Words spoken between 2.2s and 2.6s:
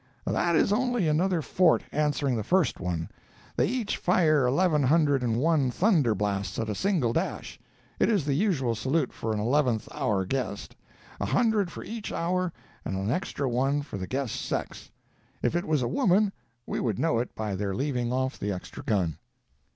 the